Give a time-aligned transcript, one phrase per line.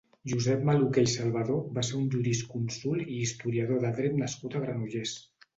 [0.29, 5.17] Josep Maluquer i Salvador va ser un jurisconsult i historiador del dret nascut a Granollers.